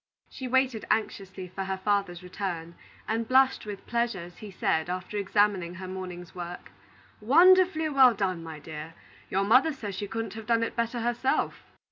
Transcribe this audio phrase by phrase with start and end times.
[0.31, 2.73] She waited anxiously for her father's return,
[3.07, 6.71] and blushed with pleasure as he said, after examining her morning's work:
[7.21, 8.95] "Wonderfully well done, my dear!
[9.29, 11.61] Your mother says she couldn't have done it better herself."